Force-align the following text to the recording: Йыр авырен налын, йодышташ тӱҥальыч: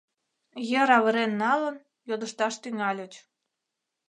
Йыр 0.69 0.89
авырен 0.97 1.31
налын, 1.43 1.75
йодышташ 2.09 2.53
тӱҥальыч: 2.61 3.13